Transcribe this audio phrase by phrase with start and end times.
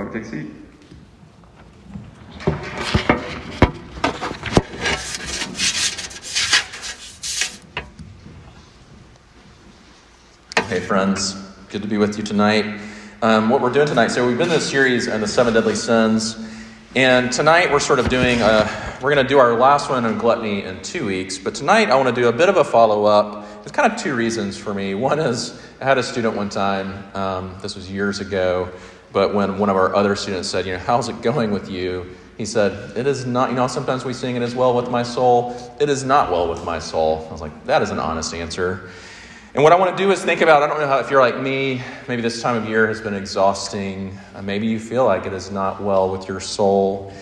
[0.00, 0.46] A seat.
[10.68, 11.34] Hey, friends.
[11.68, 12.80] Good to be with you tonight.
[13.20, 15.74] Um, what we're doing tonight, so we've been in this series on the seven deadly
[15.74, 16.34] sins,
[16.96, 20.16] and tonight we're sort of doing, a, we're going to do our last one on
[20.16, 23.04] gluttony in two weeks, but tonight I want to do a bit of a follow
[23.04, 23.62] up.
[23.62, 24.94] There's kind of two reasons for me.
[24.94, 28.72] One is I had a student one time, um, this was years ago,
[29.12, 32.16] but when one of our other students said, you know, how's it going with you?
[32.38, 35.02] He said, it is not, you know, sometimes we sing it as well with my
[35.02, 35.54] soul.
[35.78, 37.26] It is not well with my soul.
[37.28, 38.90] I was like, that is an honest answer.
[39.52, 41.20] And what I want to do is think about I don't know how, if you're
[41.20, 44.16] like me, maybe this time of year has been exhausting.
[44.34, 47.12] Uh, maybe you feel like it is not well with your soul.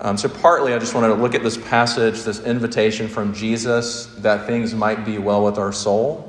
[0.00, 4.06] Um, so, partly, I just wanted to look at this passage, this invitation from Jesus
[4.18, 6.27] that things might be well with our soul.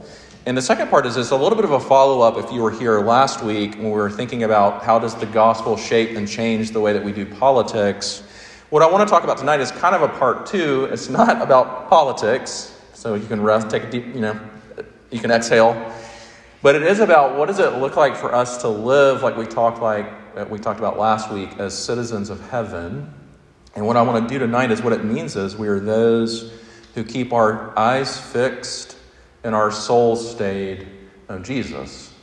[0.50, 2.64] And the second part is this a little bit of a follow up if you
[2.64, 6.28] were here last week when we were thinking about how does the gospel shape and
[6.28, 8.24] change the way that we do politics.
[8.72, 10.86] What I want to talk about tonight is kind of a part two.
[10.86, 14.40] It's not about politics, so you can rest, take a deep, you know,
[15.12, 15.94] you can exhale.
[16.64, 19.46] But it is about what does it look like for us to live like we
[19.46, 23.14] talked like uh, we talked about last week as citizens of heaven.
[23.76, 26.52] And what I want to do tonight is what it means is we are those
[26.96, 28.96] who keep our eyes fixed
[29.44, 30.88] and our souls stayed
[31.28, 32.14] on Jesus.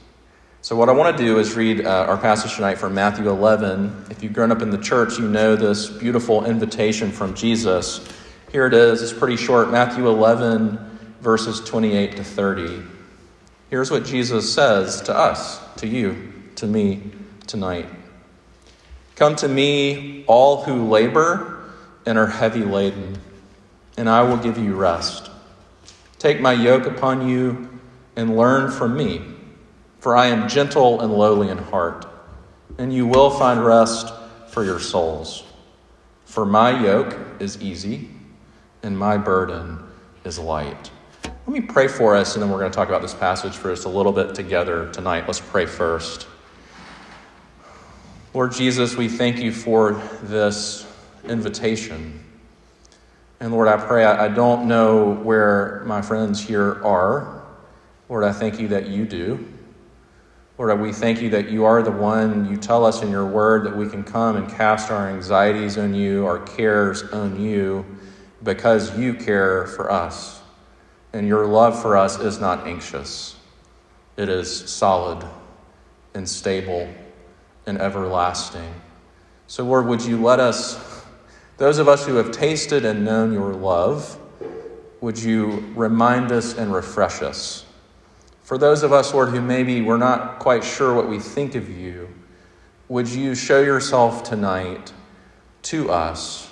[0.63, 4.07] So, what I want to do is read uh, our passage tonight from Matthew 11.
[4.11, 8.07] If you've grown up in the church, you know this beautiful invitation from Jesus.
[8.51, 10.79] Here it is, it's pretty short Matthew 11,
[11.21, 12.83] verses 28 to 30.
[13.71, 17.13] Here's what Jesus says to us, to you, to me
[17.47, 17.87] tonight
[19.17, 21.65] Come to me, all who labor
[22.05, 23.19] and are heavy laden,
[23.97, 25.26] and I will give you rest.
[26.27, 27.79] Take my yoke upon you
[28.17, 29.23] and learn from me,
[30.01, 32.05] for I am gentle and lowly in heart,
[32.79, 34.13] and you will find rest
[34.49, 35.45] for your souls.
[36.25, 38.11] For my yoke is easy,
[38.83, 39.79] and my burden
[40.25, 40.91] is light.
[41.23, 43.71] Let me pray for us, and then we're going to talk about this passage for
[43.71, 45.29] us a little bit together tonight.
[45.29, 46.27] Let's pray first.
[48.35, 52.26] Lord Jesus, we thank you for this invitation.
[53.41, 57.45] And Lord, I pray, I don't know where my friends here are.
[58.09, 59.47] Lord, I thank you that you do.
[60.59, 63.65] Lord, we thank you that you are the one, you tell us in your word
[63.67, 67.85] that we can come and cast our anxieties on you, our cares on you,
[68.43, 70.41] because you care for us.
[71.13, 73.37] And your love for us is not anxious,
[74.17, 75.27] it is solid
[76.15, 76.89] and stable
[77.67, 78.75] and everlasting.
[79.49, 80.96] So, Lord, would you let us,
[81.57, 84.19] those of us who have tasted and known your love,
[85.01, 87.65] would you remind us and refresh us?
[88.43, 91.69] For those of us, Lord, who maybe we're not quite sure what we think of
[91.69, 92.09] you,
[92.89, 94.93] would you show yourself tonight
[95.63, 96.51] to us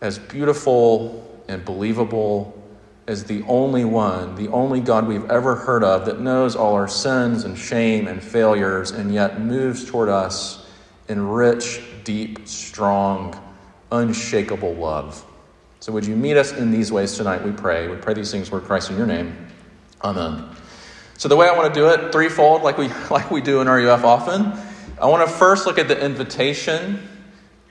[0.00, 2.60] as beautiful and believable
[3.06, 6.88] as the only one, the only God we've ever heard of that knows all our
[6.88, 10.66] sins and shame and failures and yet moves toward us
[11.08, 13.40] in rich, deep, strong,
[13.92, 15.24] unshakable love.
[15.80, 17.44] So, would you meet us in these ways tonight?
[17.44, 17.88] We pray.
[17.88, 19.36] We pray these things, Lord Christ, in your name.
[20.02, 20.48] Amen.
[21.18, 23.68] So, the way I want to do it, threefold, like we, like we do in
[23.68, 24.52] RUF often,
[25.00, 27.06] I want to first look at the invitation.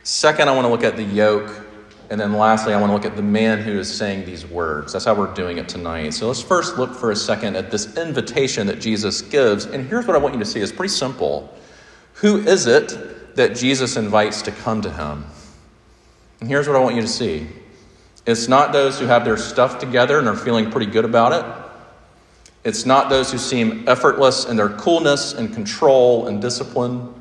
[0.03, 1.65] Second, I want to look at the yoke.
[2.09, 4.93] And then lastly, I want to look at the man who is saying these words.
[4.93, 6.11] That's how we're doing it tonight.
[6.11, 9.65] So let's first look for a second at this invitation that Jesus gives.
[9.65, 11.51] And here's what I want you to see it's pretty simple.
[12.15, 15.25] Who is it that Jesus invites to come to him?
[16.39, 17.47] And here's what I want you to see
[18.25, 21.61] it's not those who have their stuff together and are feeling pretty good about it.
[22.63, 27.13] It's not those who seem effortless in their coolness and control and discipline.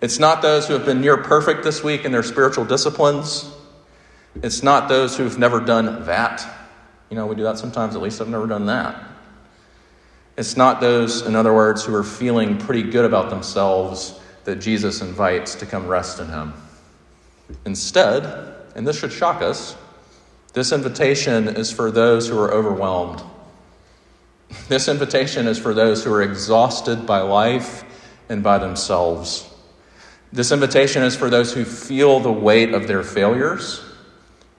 [0.00, 3.52] It's not those who have been near perfect this week in their spiritual disciplines.
[4.42, 6.46] It's not those who've never done that.
[7.10, 9.02] You know, we do that sometimes, at least I've never done that.
[10.36, 15.00] It's not those, in other words, who are feeling pretty good about themselves that Jesus
[15.00, 16.54] invites to come rest in Him.
[17.66, 19.76] Instead, and this should shock us,
[20.52, 23.22] this invitation is for those who are overwhelmed.
[24.68, 27.84] This invitation is for those who are exhausted by life
[28.28, 29.50] and by themselves.
[30.32, 33.82] This invitation is for those who feel the weight of their failures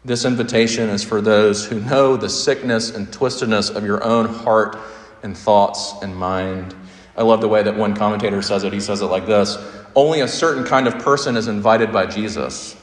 [0.05, 4.77] this invitation is for those who know the sickness and twistedness of your own heart
[5.23, 6.75] and thoughts and mind.
[7.17, 8.71] I love the way that one commentator says it.
[8.71, 9.57] He says it like this
[9.95, 12.75] Only a certain kind of person is invited by Jesus.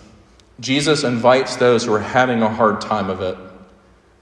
[0.60, 3.36] Jesus invites those who are having a hard time of it,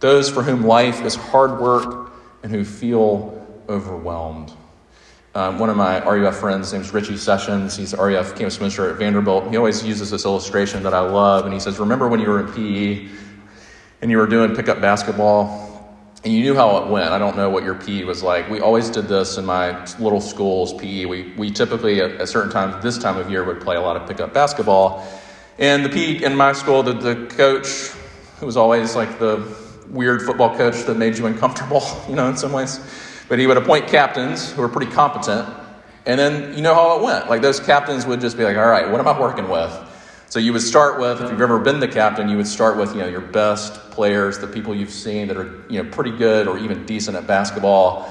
[0.00, 4.52] those for whom life is hard work and who feel overwhelmed.
[5.34, 9.48] Um, one of my RUF friends, named Richie Sessions, he's RUF campus minister at Vanderbilt.
[9.50, 12.40] He always uses this illustration that I love, and he says, "Remember when you were
[12.40, 13.08] in PE
[14.02, 15.69] and you were doing pickup basketball,
[16.22, 17.11] and you knew how it went.
[17.11, 18.50] I don't know what your PE was like.
[18.50, 21.06] We always did this in my little school's PE.
[21.06, 23.96] We, we typically, at, at certain times, this time of year, would play a lot
[23.96, 25.06] of pickup basketball.
[25.58, 27.88] And the PE in my school, the, the coach,
[28.38, 29.46] who was always like the
[29.88, 32.81] weird football coach that made you uncomfortable, you know, in some ways,
[33.28, 35.49] but he would appoint captains who were pretty competent.
[36.05, 37.31] And then you know how it went.
[37.31, 39.70] Like those captains would just be like, all right, what am I working with?
[40.31, 42.94] So you would start with, if you've ever been the captain, you would start with
[42.94, 46.47] you know your best players, the people you've seen that are you know pretty good
[46.47, 48.09] or even decent at basketball,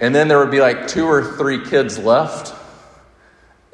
[0.00, 2.54] and then there would be like two or three kids left.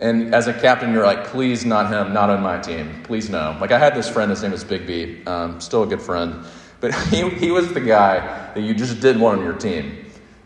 [0.01, 3.57] And as a captain, you're like, please not him, not on my team, please no.
[3.61, 6.45] Like I had this friend, his name was Big B, um, still a good friend,
[6.81, 10.04] but he, he was the guy that you just didn't want on your team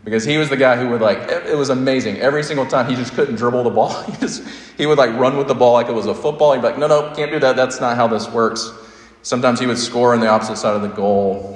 [0.09, 2.17] because he was the guy who would like it was amazing.
[2.17, 3.93] Every single time he just couldn't dribble the ball.
[4.09, 4.43] He just
[4.75, 6.53] he would like run with the ball like it was a football.
[6.53, 7.55] He'd be like no no can't do that.
[7.55, 8.71] That's not how this works.
[9.21, 11.55] Sometimes he would score on the opposite side of the goal.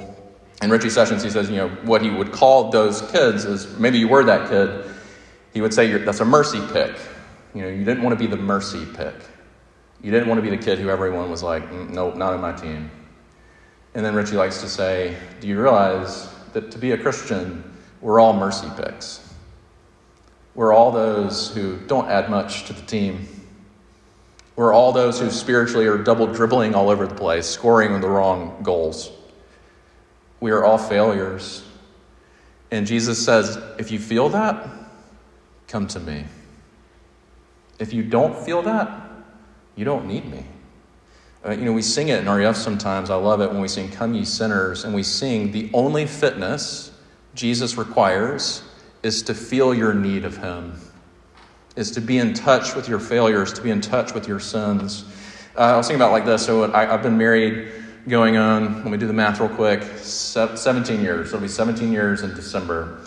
[0.62, 3.98] And richie sessions he says you know what he would call those kids is maybe
[3.98, 4.88] you were that kid
[5.52, 6.94] he would say that's a mercy pick.
[7.54, 9.14] You know you didn't want to be the mercy pick.
[10.00, 12.40] You didn't want to be the kid who everyone was like mm, nope not in
[12.40, 12.88] my team.
[13.94, 17.64] And then richie likes to say do you realize that to be a christian
[18.04, 19.26] we're all mercy picks.
[20.54, 23.26] We're all those who don't add much to the team.
[24.56, 28.58] We're all those who spiritually are double dribbling all over the place, scoring the wrong
[28.62, 29.10] goals.
[30.38, 31.64] We are all failures.
[32.70, 34.68] And Jesus says, if you feel that,
[35.66, 36.26] come to me.
[37.78, 39.00] If you don't feel that,
[39.76, 40.44] you don't need me.
[41.42, 43.08] Uh, you know, we sing it in RUF sometimes.
[43.08, 46.90] I love it when we sing, Come Ye Sinners, and we sing the only fitness
[47.34, 48.62] Jesus requires
[49.02, 50.80] is to feel your need of Him,
[51.76, 55.04] is to be in touch with your failures, to be in touch with your sins.
[55.56, 56.44] Uh, I was thinking about like this.
[56.44, 57.72] So I, have been married
[58.08, 61.28] going on, let me do the math real quick, 17 years.
[61.28, 63.00] It'll be 17 years in December.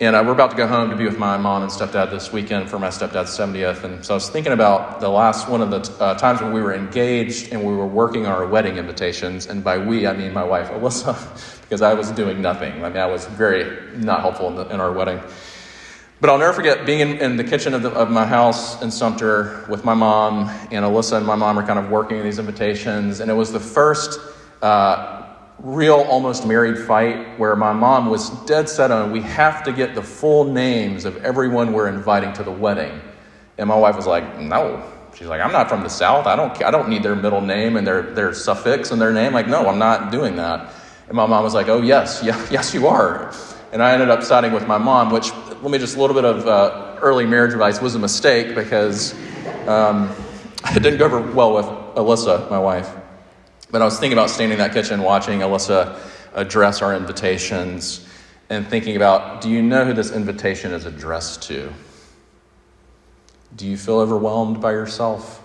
[0.00, 2.32] And uh, we're about to go home to be with my mom and stepdad this
[2.32, 3.84] weekend for my stepdad's 70th.
[3.84, 6.52] And so I was thinking about the last one of the t- uh, times when
[6.52, 9.46] we were engaged and we were working on our wedding invitations.
[9.46, 11.14] And by we, I mean my wife, Alyssa,
[11.64, 12.84] because I was doing nothing.
[12.84, 15.20] I mean, I was very not helpful in, the, in our wedding.
[16.20, 18.90] But I'll never forget being in, in the kitchen of, the, of, my house in
[18.90, 23.20] Sumter with my mom, and Alyssa and my mom are kind of working these invitations.
[23.20, 24.20] And it was the first.
[24.62, 25.22] Uh,
[25.58, 29.94] real almost married fight where my mom was dead set on we have to get
[29.94, 33.00] the full names of everyone we're inviting to the wedding.
[33.58, 34.90] And my wife was like, no.
[35.14, 36.26] She's like, I'm not from the South.
[36.26, 39.32] I don't, I don't need their middle name and their, their suffix and their name.
[39.32, 40.72] Like, no, I'm not doing that.
[41.14, 43.32] And my mom was like, oh, yes, yeah, yes, you are.
[43.70, 45.32] And I ended up siding with my mom, which,
[45.62, 49.14] let me just a little bit of uh, early marriage advice was a mistake because
[49.68, 50.12] um,
[50.74, 52.90] it didn't go over well with Alyssa, my wife.
[53.70, 56.00] But I was thinking about standing in that kitchen, watching Alyssa
[56.34, 58.08] address our invitations,
[58.50, 61.72] and thinking about do you know who this invitation is addressed to?
[63.54, 65.44] Do you feel overwhelmed by yourself?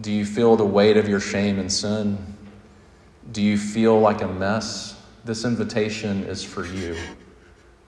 [0.00, 2.34] Do you feel the weight of your shame and sin?
[3.32, 5.00] Do you feel like a mess?
[5.24, 6.96] This invitation is for you.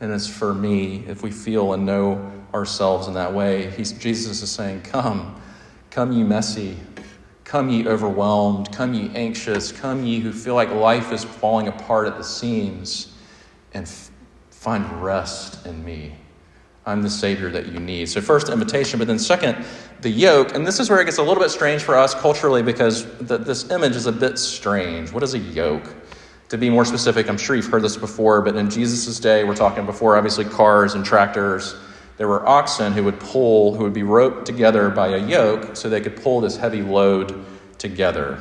[0.00, 3.70] And it's for me if we feel and know ourselves in that way.
[3.70, 5.40] He's, Jesus is saying, Come,
[5.90, 6.76] come, you messy,
[7.46, 8.72] Come, ye overwhelmed.
[8.72, 9.70] Come, ye anxious.
[9.70, 13.14] Come, ye who feel like life is falling apart at the seams,
[13.72, 14.11] and f-
[14.50, 16.16] find rest in me.
[16.87, 18.08] I'm the Savior that you need.
[18.08, 19.64] So, first, invitation, but then, second,
[20.00, 20.54] the yoke.
[20.54, 23.38] And this is where it gets a little bit strange for us culturally because the,
[23.38, 25.12] this image is a bit strange.
[25.12, 25.94] What is a yoke?
[26.50, 29.56] To be more specific, I'm sure you've heard this before, but in Jesus' day, we're
[29.56, 31.74] talking before obviously cars and tractors
[32.16, 35.88] there were oxen who would pull, who would be roped together by a yoke so
[35.88, 37.44] they could pull this heavy load
[37.78, 38.40] together.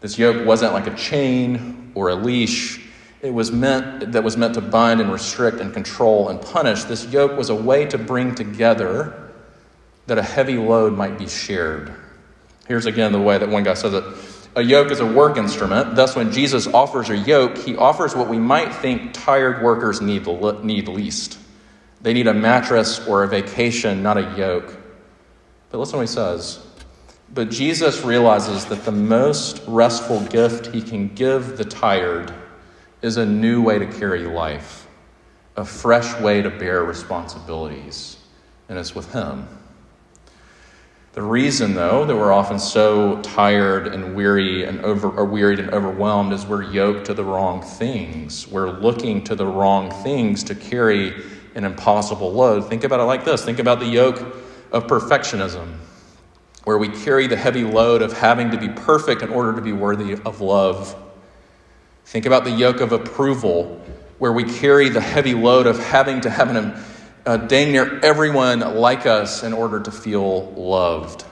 [0.00, 2.80] This yoke wasn't like a chain or a leash.
[3.20, 6.84] It was meant that was meant to bind and restrict and control and punish.
[6.84, 9.23] This yoke was a way to bring together
[10.06, 11.92] that a heavy load might be shared.
[12.68, 14.04] Here's again the way that one guy says it.
[14.56, 15.96] A yoke is a work instrument.
[15.96, 20.26] Thus, when Jesus offers a yoke, he offers what we might think tired workers need,
[20.62, 21.38] need least
[22.04, 24.76] they need a mattress or a vacation, not a yoke.
[25.70, 26.64] But listen to what he says.
[27.32, 32.32] But Jesus realizes that the most restful gift he can give the tired
[33.00, 34.86] is a new way to carry life,
[35.56, 38.18] a fresh way to bear responsibilities,
[38.68, 39.48] and it's with him.
[41.14, 45.70] The reason, though, that we're often so tired and weary and over, or wearied and
[45.70, 48.48] overwhelmed is we're yoked to the wrong things.
[48.48, 51.14] We're looking to the wrong things to carry
[51.54, 52.68] an impossible load.
[52.68, 54.18] Think about it like this think about the yoke
[54.72, 55.76] of perfectionism,
[56.64, 59.72] where we carry the heavy load of having to be perfect in order to be
[59.72, 61.00] worthy of love.
[62.06, 63.80] Think about the yoke of approval,
[64.18, 66.74] where we carry the heavy load of having to have an,
[67.26, 71.24] uh, dang near everyone like us in order to feel loved.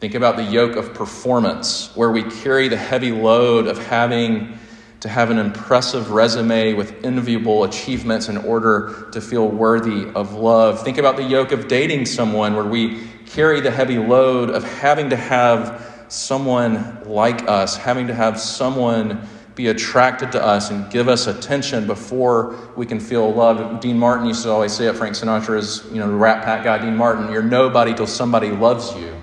[0.00, 4.58] Think about the yoke of performance, where we carry the heavy load of having
[5.00, 10.82] to have an impressive resume with enviable achievements in order to feel worthy of love.
[10.82, 15.10] Think about the yoke of dating someone, where we carry the heavy load of having
[15.10, 21.08] to have someone like us, having to have someone be attracted to us and give
[21.08, 23.80] us attention before we can feel love.
[23.80, 26.78] Dean Martin used to always say it, Frank Sinatra's, you know, the Rat Pack guy,
[26.78, 29.14] Dean Martin, you're nobody till somebody loves you.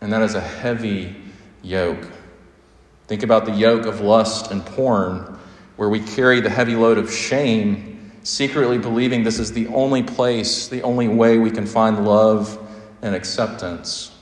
[0.00, 1.16] And that is a heavy
[1.62, 2.06] yoke.
[3.06, 5.38] Think about the yoke of lust and porn,
[5.76, 10.68] where we carry the heavy load of shame, secretly believing this is the only place,
[10.68, 12.56] the only way we can find love
[13.02, 14.12] and acceptance.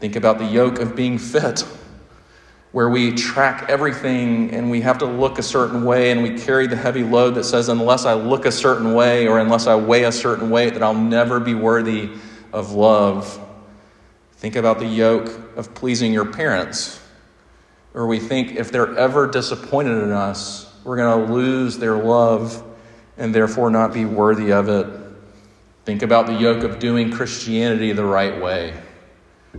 [0.00, 1.64] Think about the yoke of being fit
[2.74, 6.66] where we track everything and we have to look a certain way and we carry
[6.66, 10.02] the heavy load that says, unless I look a certain way or unless I weigh
[10.02, 12.10] a certain weight, that I'll never be worthy
[12.52, 13.38] of love.
[14.38, 17.00] Think about the yoke of pleasing your parents,
[17.92, 22.60] where we think if they're ever disappointed in us, we're going to lose their love
[23.16, 24.88] and therefore not be worthy of it.
[25.84, 28.74] Think about the yoke of doing Christianity the right way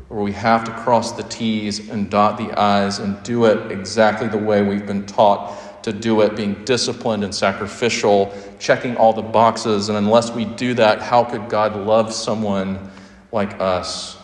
[0.08, 4.28] where we have to cross the T's and dot the I's and do it exactly
[4.28, 9.22] the way we've been taught to do it, being disciplined and sacrificial, checking all the
[9.22, 9.88] boxes.
[9.88, 12.92] And unless we do that, how could God love someone
[13.32, 14.18] like us?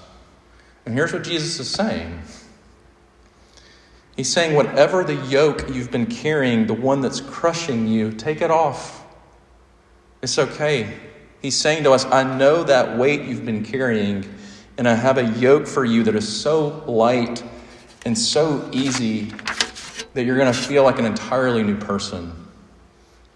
[0.85, 2.19] And here's what Jesus is saying
[4.17, 8.51] He's saying, whatever the yoke you've been carrying, the one that's crushing you, take it
[8.51, 9.05] off.
[10.21, 10.93] It's okay.
[11.41, 14.25] He's saying to us, I know that weight you've been carrying
[14.77, 17.43] and I have a yoke for you that is so light
[18.05, 19.33] and so easy
[20.13, 22.33] that you're going to feel like an entirely new person.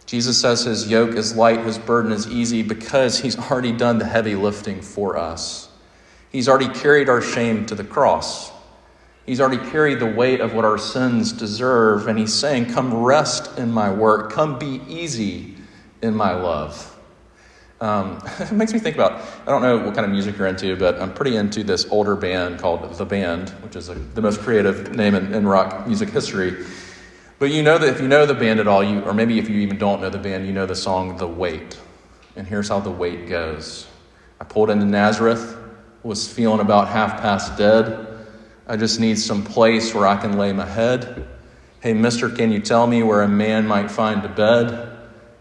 [0.06, 4.06] Jesus says his yoke is light, his burden is easy because he's already done the
[4.06, 5.70] heavy lifting for us.
[6.32, 8.52] He's already carried our shame to the cross.
[9.26, 13.58] He's already carried the weight of what our sins deserve, and he's saying, Come rest
[13.58, 15.56] in my work, come be easy
[16.02, 16.95] in my love.
[17.82, 20.76] Um, it makes me think about I don't know what kind of music you're into,
[20.76, 24.40] but I'm pretty into this older band called The Band, which is a, the most
[24.42, 26.66] creative name in, in, rock music history.
[27.38, 29.50] But you know that if you know the band at all, you or maybe if
[29.50, 31.78] you even don't know the band, you know the song The Weight.
[32.38, 33.88] And here's how the weight goes.
[34.40, 35.58] I pulled into Nazareth,
[36.04, 38.08] was feeling about half past dead.
[38.68, 41.28] I just need some place where I can lay my head.
[41.82, 44.95] Hey, mister, can you tell me where a man might find a bed?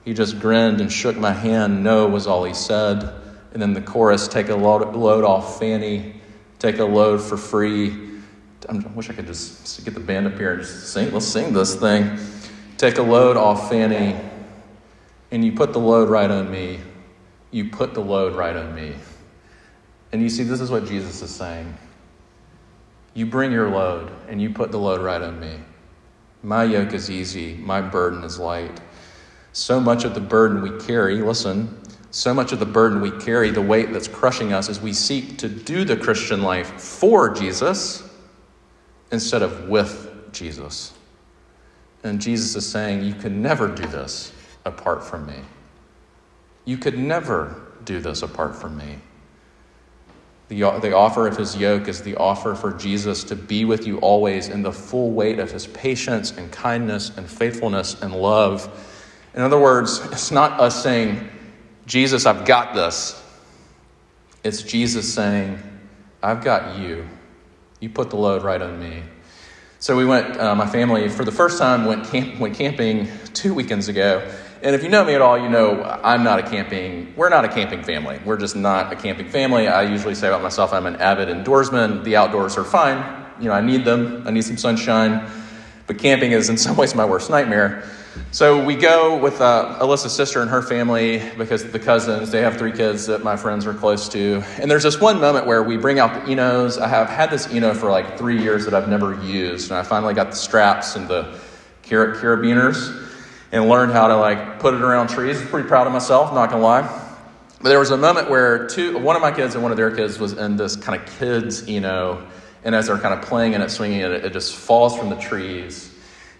[0.04, 1.82] He just grinned and shook my hand.
[1.82, 3.02] No, was all he said.
[3.52, 6.20] And then the chorus take a load, off Fanny,
[6.58, 8.10] take a load for free.
[8.68, 11.12] I wish I could just get the band up here and just sing.
[11.12, 12.18] Let's sing this thing.
[12.76, 14.16] Take a load off Fanny,
[15.30, 16.80] and you put the load right on me.
[17.50, 18.94] You put the load right on me.
[20.12, 21.76] And you see, this is what Jesus is saying.
[23.14, 25.60] You bring your load, and you put the load right on me.
[26.42, 28.80] My yoke is easy, my burden is light.
[29.54, 31.78] So much of the burden we carry, listen,
[32.10, 35.38] so much of the burden we carry, the weight that's crushing us, as we seek
[35.38, 38.02] to do the Christian life for Jesus
[39.12, 40.92] instead of with Jesus.
[42.02, 44.32] And Jesus is saying, You can never do this
[44.64, 45.36] apart from me.
[46.64, 48.98] You could never do this apart from me.
[50.48, 53.98] The, the offer of his yoke is the offer for Jesus to be with you
[53.98, 58.68] always in the full weight of his patience and kindness and faithfulness and love
[59.34, 61.28] in other words, it's not us saying,
[61.86, 63.20] Jesus, I've got this.
[64.42, 65.58] It's Jesus saying,
[66.22, 67.06] I've got you.
[67.80, 69.02] You put the load right on me.
[69.80, 73.52] So we went, uh, my family, for the first time, went, camp, went camping two
[73.52, 74.26] weekends ago.
[74.62, 77.44] And if you know me at all, you know I'm not a camping, we're not
[77.44, 78.18] a camping family.
[78.24, 79.68] We're just not a camping family.
[79.68, 82.02] I usually say about myself, I'm an avid indoorsman.
[82.02, 83.26] The outdoors are fine.
[83.38, 85.28] You know, I need them, I need some sunshine.
[85.86, 87.86] But camping is in some ways my worst nightmare.
[88.30, 92.56] So we go with uh, Alyssa's sister and her family because the cousins, they have
[92.56, 94.42] three kids that my friends are close to.
[94.60, 96.78] And there's this one moment where we bring out the Enos.
[96.78, 99.70] I have had this Eno for like three years that I've never used.
[99.70, 101.38] And I finally got the straps and the
[101.84, 103.08] carabiners
[103.52, 105.40] and learned how to like put it around trees.
[105.40, 106.82] I'm pretty proud of myself, not gonna lie.
[107.60, 109.94] But there was a moment where two, one of my kids and one of their
[109.94, 112.26] kids was in this kind of kids Eno.
[112.64, 115.16] And as they're kind of playing in it, swinging it, it just falls from the
[115.16, 115.93] trees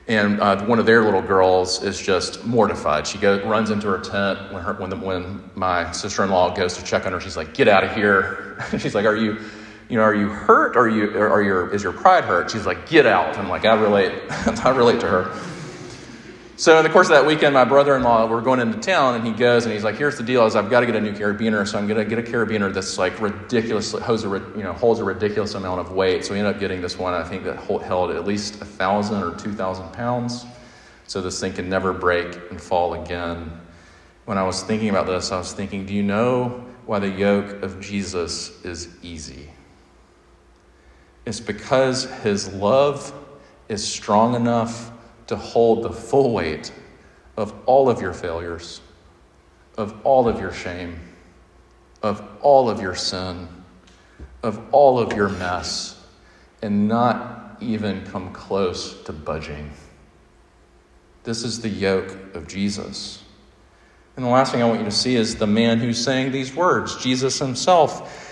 [0.07, 3.07] And uh, one of their little girls is just mortified.
[3.07, 6.55] She goes, runs into her tent when, her, when, the, when my sister in law
[6.55, 7.21] goes to check on her.
[7.21, 8.63] She's like, Get out of here.
[8.79, 9.39] she's like, Are you,
[9.89, 10.77] you know, are you hurt?
[10.77, 12.51] Are you, are your, is your pride hurt?
[12.51, 13.39] She's like, Get out.
[13.39, 14.13] I'm like, I relate.
[14.31, 15.54] I relate to her.
[16.57, 19.33] So in the course of that weekend, my brother-in-law, we're going into town, and he
[19.33, 21.67] goes and he's like, "Here's the deal: is I've got to get a new carabiner,
[21.67, 25.01] so I'm going to get a carabiner that's like ridiculously holds a you know holds
[25.01, 26.25] a ridiculous amount of weight.
[26.25, 27.13] So we ended up getting this one.
[27.13, 30.47] I think that held at least a thousand or two thousand pounds,
[31.09, 33.61] so this thing can never break and fall again.
[34.25, 37.65] When I was thinking about this, I was thinking, do you know why the yoke
[37.65, 39.51] of Jesus is easy?
[41.27, 43.13] It's because his love
[43.69, 44.93] is strong enough
[45.27, 46.73] to hold the full weight
[47.37, 48.81] of all of your failures,
[49.77, 51.01] of all of your shame,
[52.03, 53.49] of all of your sin,
[54.43, 56.01] of all of your mess,
[56.63, 59.71] and not even come close to budging.
[61.25, 63.23] This is the yoke of Jesus.
[64.17, 66.55] And the last thing I want you to see is the man who's saying these
[66.55, 68.31] words, Jesus himself.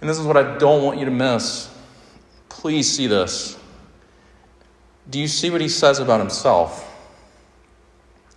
[0.00, 1.70] And this is what I don't want you to miss.
[2.48, 3.56] Please see this.
[5.10, 6.88] Do you see what he says about himself?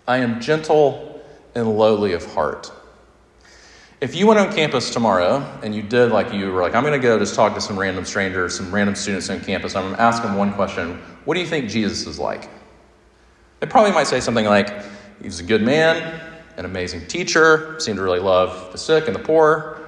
[0.07, 2.71] I am gentle and lowly of heart.
[4.01, 6.99] If you went on campus tomorrow and you did like you were like, I'm going
[6.99, 9.95] to go just talk to some random strangers, some random students on campus, I'm going
[9.95, 12.49] to ask them one question What do you think Jesus is like?
[13.61, 14.83] They probably might say something like,
[15.21, 16.21] He's a good man,
[16.57, 19.84] an amazing teacher, seemed to really love the sick and the poor,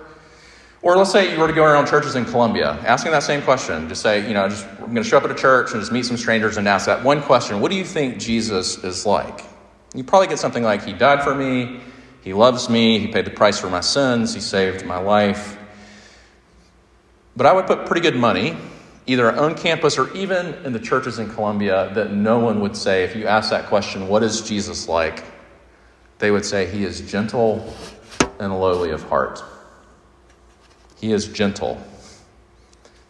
[0.87, 3.89] or let's say you were to go around churches in Columbia, asking that same question.
[3.89, 5.91] Just say, you know, just, I'm going to show up at a church and just
[5.91, 9.41] meet some strangers and ask that one question What do you think Jesus is like?
[9.93, 11.81] You probably get something like, He died for me,
[12.23, 15.57] He loves me, He paid the price for my sins, He saved my life.
[17.35, 18.55] But I would put pretty good money,
[19.07, 23.03] either on campus or even in the churches in Columbia, that no one would say,
[23.03, 25.25] if you ask that question, What is Jesus like?
[26.19, 27.73] They would say, He is gentle
[28.39, 29.43] and lowly of heart.
[30.99, 31.81] He is gentle.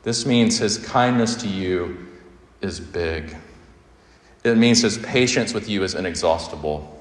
[0.03, 2.07] This means his kindness to you
[2.61, 3.35] is big.
[4.43, 6.93] It means his patience with you is inexhaustible.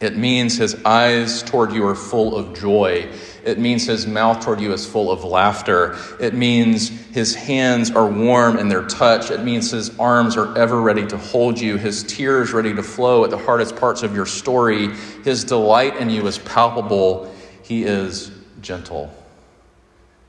[0.00, 3.10] It means his eyes toward you are full of joy.
[3.44, 5.96] It means his mouth toward you is full of laughter.
[6.20, 9.32] It means his hands are warm in their touch.
[9.32, 13.24] It means his arms are ever ready to hold you, his tears ready to flow
[13.24, 14.90] at the hardest parts of your story.
[15.24, 17.34] His delight in you is palpable.
[17.64, 19.12] He is gentle.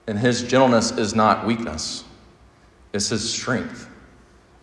[0.09, 2.03] And his gentleness is not weakness,
[2.93, 3.87] it's his strength.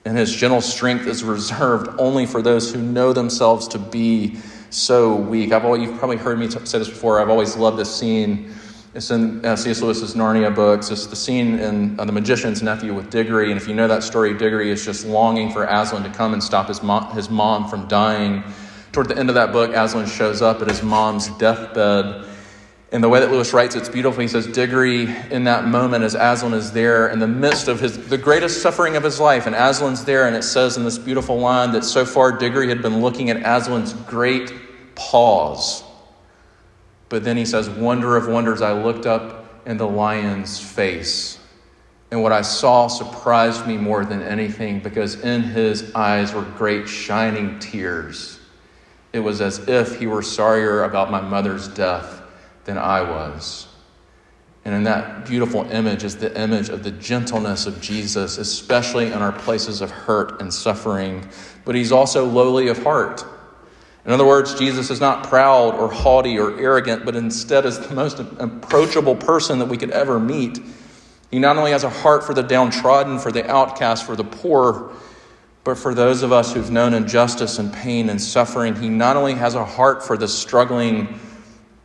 [0.05, 4.39] And his gentle strength is reserved only for those who know themselves to be
[4.71, 5.53] so weak.
[5.53, 7.21] I've always, you've probably heard me t- say this before.
[7.21, 8.53] I've always loved this scene.
[8.95, 9.83] It's in uh, C.S.
[9.83, 10.91] Lewis's Narnia books.
[10.91, 13.53] It's the scene in uh, The Magician's Nephew with Diggory.
[13.53, 16.43] And if you know that story, Diggory is just longing for Aslan to come and
[16.43, 18.43] stop his, mo- his mom from dying.
[18.91, 22.27] Toward the end of that book, Aslan shows up at his mom's deathbed
[22.92, 24.20] in the way that Lewis writes, it's beautiful.
[24.20, 28.09] He says, Diggory, in that moment, as Aslan is there in the midst of his,
[28.09, 31.38] the greatest suffering of his life, and Aslan's there, and it says in this beautiful
[31.38, 34.53] line that so far Diggory had been looking at Aslan's great
[34.94, 35.83] paws.
[37.09, 41.40] But then he says, Wonder of wonders, I looked up in the lion's face.
[42.12, 46.88] And what I saw surprised me more than anything because in his eyes were great
[46.88, 48.38] shining tears.
[49.12, 52.15] It was as if he were sorrier about my mother's death
[52.66, 53.66] than I was.
[54.66, 59.14] And in that beautiful image is the image of the gentleness of Jesus, especially in
[59.14, 61.26] our places of hurt and suffering.
[61.64, 63.24] But he's also lowly of heart.
[64.05, 67.94] In other words, Jesus is not proud or haughty or arrogant, but instead is the
[67.94, 70.59] most approachable person that we could ever meet.
[71.31, 74.92] He not only has a heart for the downtrodden, for the outcast, for the poor,
[75.62, 79.35] but for those of us who've known injustice and pain and suffering, he not only
[79.35, 81.20] has a heart for the struggling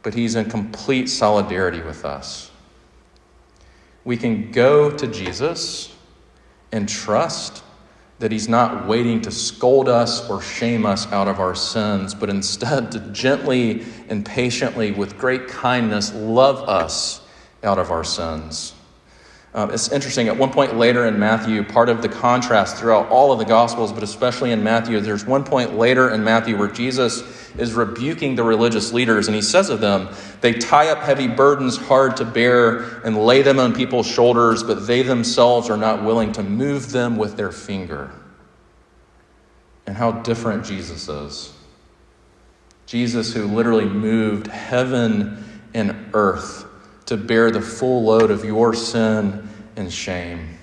[0.04, 2.52] but He's in complete solidarity with us.
[4.04, 5.96] We can go to Jesus
[6.72, 7.64] and trust
[8.20, 12.30] that He's not waiting to scold us or shame us out of our sins, but
[12.30, 17.22] instead to gently and patiently, with great kindness, love us
[17.64, 18.74] out of our sins.
[19.54, 20.30] Um, it's interesting.
[20.30, 23.92] At one point later in Matthew, part of the contrast throughout all of the Gospels,
[23.92, 27.22] but especially in Matthew, there's one point later in Matthew where Jesus
[27.58, 30.08] is rebuking the religious leaders, and he says of them,
[30.40, 34.88] They tie up heavy burdens hard to bear and lay them on people's shoulders, but
[34.88, 38.10] they themselves are not willing to move them with their finger.
[39.86, 41.54] And how different Jesus is.
[42.86, 46.66] Jesus, who literally moved heaven and earth
[47.12, 49.46] to bear the full load of your sin
[49.76, 50.58] and shame.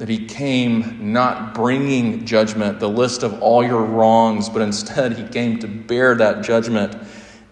[0.00, 5.28] that he came not bringing judgment, the list of all your wrongs, but instead he
[5.28, 6.96] came to bear that judgment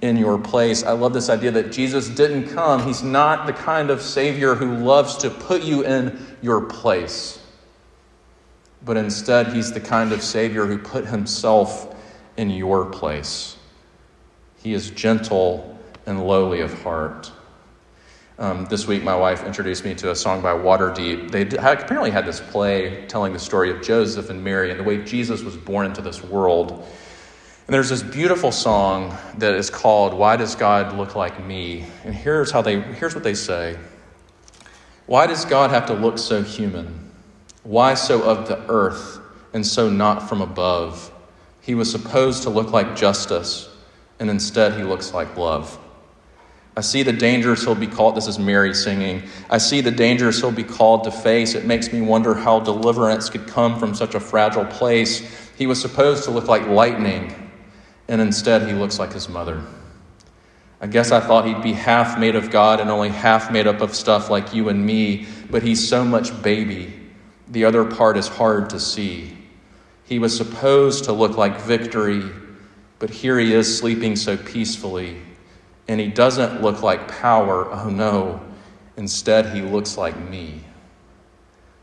[0.00, 0.82] in your place.
[0.82, 2.86] I love this idea that Jesus didn't come.
[2.86, 7.38] He's not the kind of Savior who loves to put you in your place,
[8.82, 11.94] but instead he's the kind of Savior who put himself
[12.38, 13.58] in your place.
[14.62, 17.30] He is gentle and lowly of heart.
[18.40, 21.32] Um, this week, my wife introduced me to a song by Waterdeep.
[21.32, 25.02] They apparently had this play telling the story of Joseph and Mary and the way
[25.02, 26.70] Jesus was born into this world.
[26.70, 32.14] And there's this beautiful song that is called "Why Does God Look Like Me?" And
[32.14, 33.76] here's how they here's what they say:
[35.06, 37.10] Why does God have to look so human?
[37.64, 39.18] Why so of the earth
[39.52, 41.10] and so not from above?
[41.60, 43.68] He was supposed to look like justice,
[44.20, 45.76] and instead he looks like love.
[46.78, 48.14] I see the dangers he'll be called.
[48.14, 49.24] This is Mary singing.
[49.50, 51.56] I see the dangers he'll be called to face.
[51.56, 55.50] It makes me wonder how deliverance could come from such a fragile place.
[55.56, 57.50] He was supposed to look like lightning,
[58.06, 59.60] and instead he looks like his mother.
[60.80, 63.80] I guess I thought he'd be half made of God and only half made up
[63.80, 66.94] of stuff like you and me, but he's so much baby.
[67.48, 69.36] The other part is hard to see.
[70.04, 72.22] He was supposed to look like victory,
[73.00, 75.22] but here he is sleeping so peacefully
[75.88, 77.68] and he doesn't look like power.
[77.72, 78.40] Oh no.
[78.96, 80.60] Instead, he looks like me.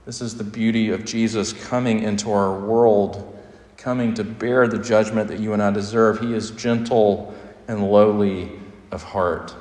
[0.05, 3.37] This is the beauty of Jesus coming into our world,
[3.77, 6.19] coming to bear the judgment that you and I deserve.
[6.19, 7.33] He is gentle
[7.67, 8.51] and lowly
[8.91, 9.55] of heart.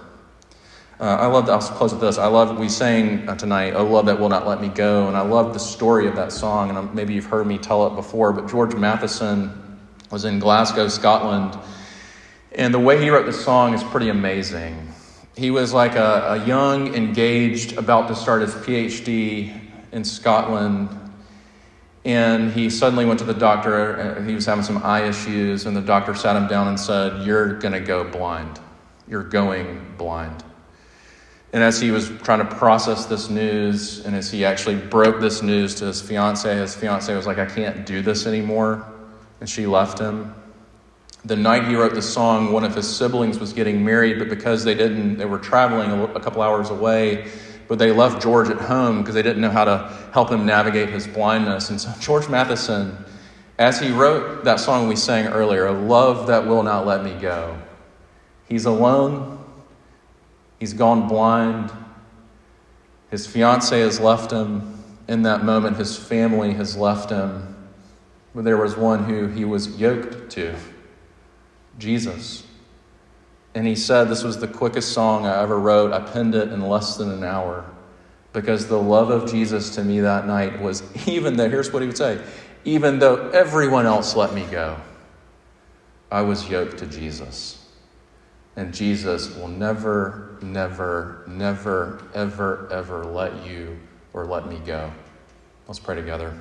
[1.01, 2.19] Uh, I love, I'll close with this.
[2.19, 5.09] I love, we sang uh, tonight, Oh, Love That Will Not Let Me Go.
[5.09, 6.77] And I love the story of that song.
[6.77, 9.79] And maybe you've heard me tell it before, but George Matheson
[10.11, 11.59] was in Glasgow, Scotland
[12.55, 14.93] and the way he wrote the song is pretty amazing.
[15.37, 20.89] He was like a, a young, engaged, about to start his PhD in Scotland.
[22.05, 23.99] And he suddenly went to the doctor.
[23.99, 27.27] Uh, he was having some eye issues, and the doctor sat him down and said,
[27.27, 28.61] You're going to go blind.
[29.09, 30.45] You're going blind.
[31.53, 35.43] And as he was trying to process this news, and as he actually broke this
[35.43, 38.87] news to his fiance, his fiance was like, I can't do this anymore.
[39.41, 40.35] And she left him
[41.25, 44.63] the night he wrote the song, one of his siblings was getting married, but because
[44.63, 47.31] they didn't, they were traveling a, a couple hours away,
[47.67, 50.91] but they left George at home because they didn't know how to help him navigate
[50.91, 51.71] his blindness.
[51.71, 52.97] And so George Matheson,
[53.59, 57.57] as he wrote that song we sang earlier, Love That Will Not Let Me Go,
[58.47, 59.43] he's alone,
[60.61, 61.73] he's gone blind,
[63.11, 64.83] his fiance has left him.
[65.07, 67.55] In that moment, his family has left him.
[68.35, 70.55] But there was one who he was yoked to.
[71.79, 72.45] Jesus.
[73.55, 75.93] And he said this was the quickest song I ever wrote.
[75.93, 77.65] I penned it in less than an hour
[78.33, 81.89] because the love of Jesus to me that night was even though, here's what he
[81.89, 82.21] would say,
[82.65, 84.77] even though everyone else let me go,
[86.11, 87.61] I was yoked to Jesus.
[88.57, 93.79] And Jesus will never, never, never, ever, ever let you
[94.13, 94.93] or let me go.
[95.67, 96.39] Let's pray together.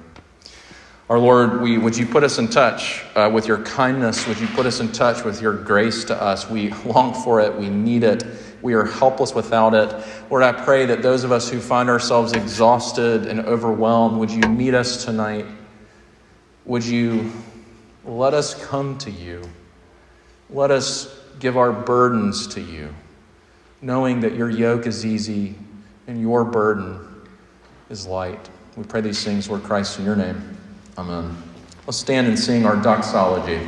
[1.14, 4.26] Our Lord, we, would you put us in touch uh, with your kindness?
[4.26, 6.50] Would you put us in touch with your grace to us?
[6.50, 7.56] We long for it.
[7.56, 8.24] We need it.
[8.64, 9.94] We are helpless without it.
[10.32, 14.42] Lord, I pray that those of us who find ourselves exhausted and overwhelmed, would you
[14.50, 15.46] meet us tonight?
[16.66, 17.32] Would you
[18.04, 19.48] let us come to you?
[20.50, 22.92] Let us give our burdens to you,
[23.84, 25.54] knowing that your yoke is easy
[26.08, 27.08] and your burden
[27.92, 28.50] is light.
[28.76, 30.58] We pray these things, Lord Christ, in your name.
[30.98, 31.36] Amen.
[31.88, 33.60] Let's stand and sing our doxology.